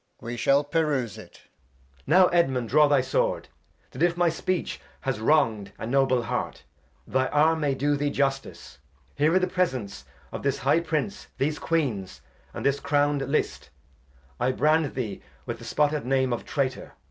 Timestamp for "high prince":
10.57-11.27